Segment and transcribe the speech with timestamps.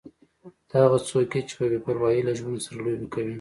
[0.69, 3.29] ته هغه څوک یې چې په بې پروايي له ژوند سره لوبې کوې.